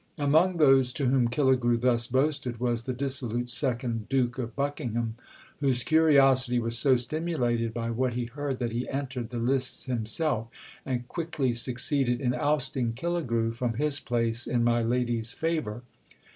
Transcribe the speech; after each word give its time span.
Among 0.17 0.57
those 0.57 0.91
to 0.93 1.05
whom 1.05 1.27
Killigrew 1.27 1.79
thus 1.79 2.07
boasted 2.07 2.59
was 2.59 2.81
the 2.81 2.91
dissolute 2.91 3.51
second 3.51 4.09
Duke 4.09 4.39
of 4.39 4.55
Buckingham, 4.55 5.13
whose 5.59 5.83
curiosity 5.83 6.57
was 6.57 6.75
so 6.75 6.95
stimulated 6.95 7.71
by 7.71 7.91
what 7.91 8.15
he 8.15 8.25
heard 8.25 8.57
that 8.57 8.71
he 8.71 8.89
entered 8.89 9.29
the 9.29 9.37
lists 9.37 9.85
himself, 9.85 10.47
and 10.87 11.07
quickly 11.07 11.53
succeeded 11.53 12.19
in 12.19 12.33
ousting 12.33 12.93
Killigrew 12.93 13.51
from 13.53 13.75
his 13.75 13.99
place 13.99 14.47
in 14.47 14.63
my 14.63 14.81
lady's 14.81 15.33
favour. 15.33 15.83